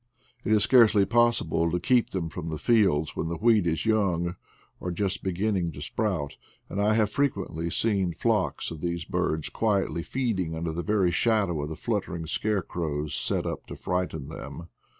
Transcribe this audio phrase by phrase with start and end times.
[0.43, 4.35] It is scarcely possible to keep them from the fields when the wheat is young
[4.79, 6.37] or just beginning to sprout;
[6.71, 11.61] and I have frequently seen flocks of these birds quietly feeding under the very shadow
[11.61, 14.69] of the fluttering scarecrows set up to frighten them.